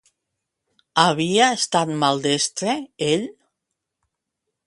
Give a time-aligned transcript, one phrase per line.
[1.01, 2.75] Havia estat maldestre.
[3.11, 3.29] Ell!